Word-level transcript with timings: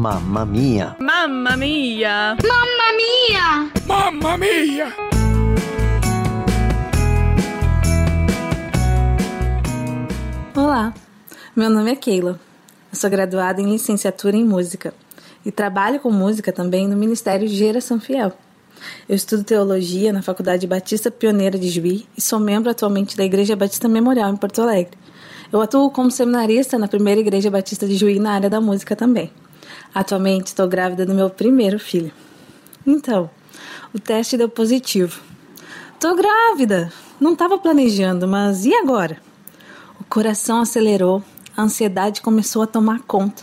Mamma 0.00 0.46
mia! 0.46 0.96
Mamma 0.98 1.58
mia! 1.58 2.34
Mamma 2.42 2.86
mia! 2.96 3.70
Mamma 3.86 4.38
mia! 4.38 4.94
Olá, 10.56 10.94
meu 11.54 11.68
nome 11.68 11.92
é 11.92 11.96
Keila. 11.96 12.40
Eu 12.90 12.96
sou 12.98 13.10
graduada 13.10 13.60
em 13.60 13.70
licenciatura 13.70 14.38
em 14.38 14.42
música 14.42 14.94
e 15.44 15.52
trabalho 15.52 16.00
com 16.00 16.10
música 16.10 16.50
também 16.50 16.88
no 16.88 16.96
Ministério 16.96 17.46
de 17.46 17.54
Geração 17.54 18.00
Fiel. 18.00 18.32
Eu 19.06 19.14
estudo 19.14 19.44
teologia 19.44 20.14
na 20.14 20.22
Faculdade 20.22 20.66
Batista 20.66 21.10
Pioneira 21.10 21.58
de 21.58 21.68
Juí 21.68 22.06
e 22.16 22.22
sou 22.22 22.40
membro 22.40 22.70
atualmente 22.70 23.14
da 23.18 23.22
Igreja 23.22 23.54
Batista 23.54 23.86
Memorial 23.86 24.32
em 24.32 24.36
Porto 24.38 24.62
Alegre. 24.62 24.96
Eu 25.52 25.60
atuo 25.60 25.90
como 25.90 26.10
seminarista 26.10 26.78
na 26.78 26.88
primeira 26.88 27.20
Igreja 27.20 27.50
Batista 27.50 27.86
de 27.86 27.96
Juí 27.96 28.18
na 28.18 28.32
área 28.32 28.48
da 28.48 28.62
música 28.62 28.96
também. 28.96 29.30
Atualmente 29.94 30.48
estou 30.48 30.68
grávida 30.68 31.04
do 31.04 31.14
meu 31.14 31.28
primeiro 31.28 31.78
filho. 31.78 32.12
Então, 32.86 33.28
o 33.92 33.98
teste 33.98 34.36
deu 34.36 34.48
positivo. 34.48 35.20
Tô 35.98 36.14
grávida! 36.14 36.92
Não 37.20 37.34
estava 37.34 37.58
planejando, 37.58 38.26
mas 38.26 38.64
e 38.64 38.74
agora? 38.74 39.18
O 40.00 40.04
coração 40.04 40.60
acelerou, 40.60 41.22
a 41.56 41.62
ansiedade 41.62 42.22
começou 42.22 42.62
a 42.62 42.66
tomar 42.66 43.00
conta. 43.00 43.42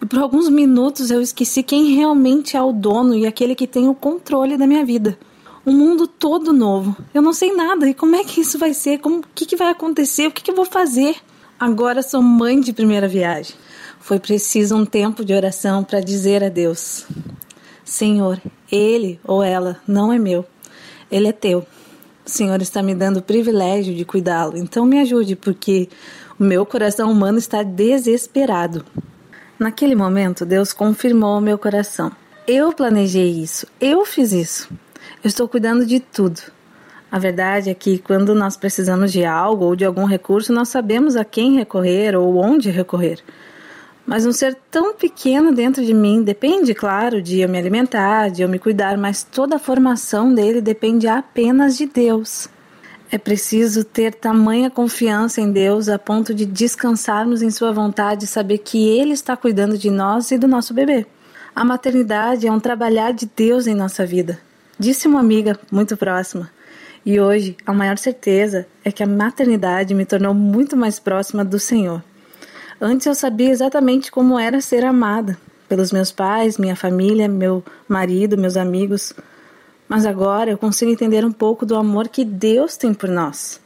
E 0.00 0.06
por 0.06 0.18
alguns 0.18 0.48
minutos 0.48 1.10
eu 1.10 1.20
esqueci 1.20 1.62
quem 1.62 1.94
realmente 1.94 2.56
é 2.56 2.62
o 2.62 2.72
dono 2.72 3.14
e 3.14 3.26
aquele 3.26 3.54
que 3.54 3.66
tem 3.66 3.88
o 3.88 3.94
controle 3.94 4.56
da 4.56 4.66
minha 4.66 4.84
vida. 4.84 5.18
Um 5.66 5.72
mundo 5.72 6.06
todo 6.06 6.52
novo. 6.52 6.96
Eu 7.12 7.20
não 7.20 7.32
sei 7.32 7.54
nada. 7.54 7.88
E 7.88 7.92
como 7.92 8.16
é 8.16 8.24
que 8.24 8.40
isso 8.40 8.58
vai 8.58 8.72
ser? 8.72 8.98
Como, 8.98 9.18
o 9.18 9.24
que, 9.34 9.44
que 9.44 9.56
vai 9.56 9.68
acontecer? 9.68 10.28
O 10.28 10.30
que, 10.30 10.42
que 10.42 10.50
eu 10.50 10.56
vou 10.56 10.64
fazer? 10.64 11.16
Agora 11.58 12.02
sou 12.02 12.22
mãe 12.22 12.60
de 12.60 12.72
primeira 12.72 13.06
viagem. 13.06 13.54
Foi 14.00 14.18
preciso 14.18 14.74
um 14.74 14.84
tempo 14.84 15.24
de 15.24 15.32
oração 15.32 15.84
para 15.84 16.00
dizer 16.00 16.42
a 16.42 16.48
Deus: 16.48 17.06
Senhor, 17.84 18.40
ele 18.72 19.20
ou 19.22 19.42
ela 19.42 19.78
não 19.86 20.12
é 20.12 20.18
meu, 20.18 20.44
ele 21.10 21.28
é 21.28 21.32
teu. 21.32 21.60
O 22.26 22.30
Senhor 22.30 22.60
está 22.62 22.82
me 22.82 22.94
dando 22.94 23.18
o 23.18 23.22
privilégio 23.22 23.94
de 23.94 24.04
cuidá-lo, 24.04 24.56
então 24.56 24.84
me 24.84 25.00
ajude, 25.00 25.36
porque 25.36 25.88
o 26.38 26.44
meu 26.44 26.64
coração 26.64 27.10
humano 27.10 27.38
está 27.38 27.62
desesperado. 27.62 28.84
Naquele 29.58 29.94
momento, 29.94 30.46
Deus 30.46 30.72
confirmou 30.72 31.38
o 31.38 31.40
meu 31.40 31.58
coração. 31.58 32.10
Eu 32.46 32.72
planejei 32.72 33.30
isso, 33.30 33.66
eu 33.80 34.04
fiz 34.06 34.32
isso. 34.32 34.68
Eu 35.22 35.28
estou 35.28 35.46
cuidando 35.46 35.84
de 35.84 36.00
tudo. 36.00 36.40
A 37.12 37.18
verdade 37.18 37.68
é 37.68 37.74
que 37.74 37.98
quando 37.98 38.34
nós 38.34 38.56
precisamos 38.56 39.12
de 39.12 39.24
algo 39.24 39.66
ou 39.66 39.76
de 39.76 39.84
algum 39.84 40.04
recurso, 40.04 40.52
nós 40.52 40.68
sabemos 40.68 41.16
a 41.16 41.24
quem 41.24 41.56
recorrer 41.56 42.16
ou 42.16 42.36
onde 42.36 42.70
recorrer. 42.70 43.18
Mas 44.06 44.26
um 44.26 44.32
ser 44.32 44.56
tão 44.70 44.94
pequeno 44.94 45.52
dentro 45.52 45.84
de 45.84 45.94
mim 45.94 46.22
depende, 46.22 46.74
claro, 46.74 47.22
de 47.22 47.40
eu 47.40 47.48
me 47.48 47.58
alimentar, 47.58 48.28
de 48.30 48.42
eu 48.42 48.48
me 48.48 48.58
cuidar, 48.58 48.96
mas 48.96 49.22
toda 49.22 49.56
a 49.56 49.58
formação 49.58 50.34
dele 50.34 50.60
depende 50.60 51.06
apenas 51.06 51.76
de 51.76 51.86
Deus. 51.86 52.48
É 53.12 53.18
preciso 53.18 53.82
ter 53.82 54.14
tamanha 54.14 54.70
confiança 54.70 55.40
em 55.40 55.50
Deus 55.50 55.88
a 55.88 55.98
ponto 55.98 56.32
de 56.32 56.46
descansarmos 56.46 57.42
em 57.42 57.50
Sua 57.50 57.72
vontade 57.72 58.24
e 58.24 58.28
saber 58.28 58.58
que 58.58 58.88
Ele 58.88 59.12
está 59.12 59.36
cuidando 59.36 59.76
de 59.76 59.90
nós 59.90 60.30
e 60.30 60.38
do 60.38 60.46
nosso 60.46 60.72
bebê. 60.72 61.06
A 61.54 61.64
maternidade 61.64 62.46
é 62.46 62.52
um 62.52 62.60
trabalhar 62.60 63.12
de 63.12 63.28
Deus 63.34 63.66
em 63.66 63.74
nossa 63.74 64.06
vida, 64.06 64.38
disse 64.78 65.08
uma 65.08 65.18
amiga 65.18 65.58
muito 65.72 65.96
próxima. 65.96 66.50
E 67.04 67.18
hoje, 67.18 67.56
a 67.66 67.72
maior 67.72 67.98
certeza 67.98 68.66
é 68.84 68.92
que 68.92 69.02
a 69.02 69.06
maternidade 69.06 69.94
me 69.94 70.04
tornou 70.04 70.32
muito 70.32 70.76
mais 70.76 71.00
próxima 71.00 71.44
do 71.44 71.58
Senhor. 71.58 72.04
Antes 72.80 73.06
eu 73.06 73.14
sabia 73.14 73.50
exatamente 73.50 74.10
como 74.10 74.38
era 74.38 74.60
ser 74.60 74.84
amada 74.84 75.38
pelos 75.68 75.92
meus 75.92 76.10
pais, 76.10 76.58
minha 76.58 76.74
família, 76.74 77.28
meu 77.28 77.62
marido, 77.88 78.36
meus 78.36 78.56
amigos 78.56 79.14
mas 79.90 80.06
agora 80.06 80.52
eu 80.52 80.56
consigo 80.56 80.92
entender 80.92 81.24
um 81.24 81.32
pouco 81.32 81.66
do 81.66 81.74
amor 81.74 82.06
que 82.06 82.24
Deus 82.24 82.76
tem 82.76 82.94
por 82.94 83.08
nós. 83.08 83.60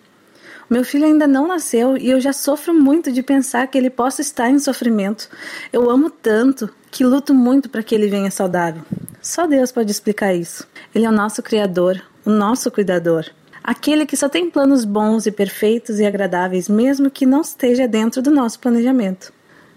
Meu 0.70 0.82
filho 0.82 1.04
ainda 1.04 1.26
não 1.26 1.46
nasceu 1.46 1.98
e 1.98 2.10
eu 2.10 2.18
já 2.18 2.32
sofro 2.32 2.72
muito 2.72 3.12
de 3.12 3.22
pensar 3.22 3.66
que 3.66 3.76
ele 3.76 3.90
possa 3.90 4.22
estar 4.22 4.48
em 4.48 4.58
sofrimento. 4.58 5.28
Eu 5.70 5.90
amo 5.90 6.08
tanto 6.08 6.70
que 6.90 7.04
luto 7.04 7.34
muito 7.34 7.68
para 7.68 7.82
que 7.82 7.94
ele 7.94 8.08
venha 8.08 8.30
saudável. 8.30 8.80
Só 9.20 9.46
Deus 9.46 9.70
pode 9.70 9.90
explicar 9.90 10.32
isso. 10.32 10.66
Ele 10.94 11.04
é 11.04 11.08
o 11.10 11.12
nosso 11.12 11.42
Criador, 11.42 12.00
o 12.24 12.30
nosso 12.30 12.70
cuidador. 12.70 13.26
Aquele 13.66 14.04
que 14.04 14.14
só 14.14 14.28
tem 14.28 14.50
planos 14.50 14.84
bons 14.84 15.24
e 15.24 15.32
perfeitos 15.32 15.98
e 15.98 16.04
agradáveis, 16.04 16.68
mesmo 16.68 17.10
que 17.10 17.24
não 17.24 17.40
esteja 17.40 17.88
dentro 17.88 18.20
do 18.20 18.30
nosso 18.30 18.60
planejamento. 18.60 19.32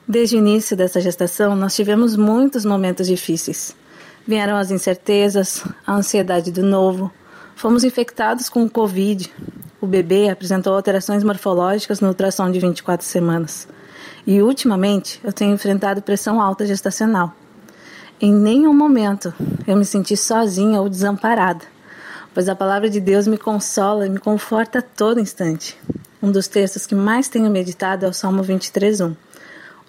Desde 0.05 0.35
o 0.35 0.39
início 0.39 0.75
dessa 0.75 0.99
gestação, 0.99 1.55
nós 1.55 1.73
tivemos 1.73 2.17
muitos 2.17 2.65
momentos 2.65 3.07
difíceis. 3.07 3.73
Vieram 4.27 4.57
as 4.57 4.71
incertezas, 4.71 5.63
a 5.85 5.95
ansiedade 5.95 6.51
do 6.51 6.63
novo. 6.63 7.09
Fomos 7.55 7.85
infectados 7.85 8.49
com 8.49 8.65
o 8.65 8.69
Covid. 8.69 9.33
O 9.79 9.87
bebê 9.87 10.27
apresentou 10.27 10.73
alterações 10.75 11.23
morfológicas 11.23 12.01
no 12.01 12.09
ultrassom 12.09 12.51
de 12.51 12.59
24 12.59 13.07
semanas. 13.07 13.69
E 14.25 14.41
ultimamente 14.41 15.21
eu 15.23 15.31
tenho 15.31 15.53
enfrentado 15.53 16.01
pressão 16.01 16.41
alta 16.41 16.65
gestacional. 16.65 17.33
Em 18.19 18.33
nenhum 18.33 18.73
momento 18.73 19.33
eu 19.65 19.77
me 19.77 19.85
senti 19.85 20.17
sozinha 20.17 20.81
ou 20.81 20.89
desamparada, 20.89 21.63
pois 22.37 22.47
a 22.47 22.55
palavra 22.55 22.87
de 22.87 22.99
Deus 22.99 23.25
me 23.25 23.35
consola 23.35 24.05
e 24.05 24.09
me 24.11 24.19
conforta 24.19 24.77
a 24.77 24.81
todo 24.83 25.19
instante. 25.19 25.75
Um 26.21 26.31
dos 26.31 26.47
textos 26.47 26.85
que 26.85 26.93
mais 26.93 27.27
tenho 27.27 27.49
meditado 27.49 28.05
é 28.05 28.07
o 28.07 28.13
Salmo 28.13 28.43
23:1. 28.43 29.15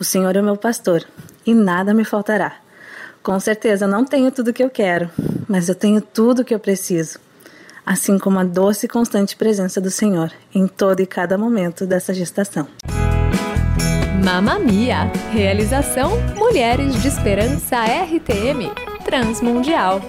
O 0.00 0.02
Senhor 0.02 0.34
é 0.34 0.40
o 0.40 0.42
meu 0.42 0.56
pastor, 0.56 1.04
e 1.44 1.52
nada 1.52 1.92
me 1.92 2.06
faltará. 2.06 2.56
Com 3.22 3.38
certeza 3.38 3.86
não 3.86 4.02
tenho 4.02 4.32
tudo 4.32 4.48
o 4.48 4.52
que 4.54 4.64
eu 4.64 4.70
quero, 4.70 5.10
mas 5.46 5.68
eu 5.68 5.74
tenho 5.74 6.00
tudo 6.00 6.40
o 6.40 6.44
que 6.44 6.54
eu 6.54 6.58
preciso. 6.58 7.18
Assim 7.84 8.18
como 8.18 8.38
a 8.38 8.44
doce 8.44 8.86
e 8.86 8.88
constante 8.88 9.36
presença 9.36 9.78
do 9.78 9.90
Senhor 9.90 10.32
em 10.54 10.66
todo 10.66 11.00
e 11.00 11.06
cada 11.06 11.36
momento 11.36 11.84
dessa 11.84 12.14
gestação. 12.14 12.66
Mamma 14.24 14.58
Mia! 14.58 15.12
Realização 15.32 16.12
Mulheres 16.34 16.94
de 17.02 17.08
Esperança 17.08 17.76
RTM 17.84 18.72
Transmundial. 19.04 20.00